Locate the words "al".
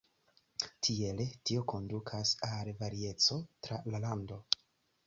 2.49-2.75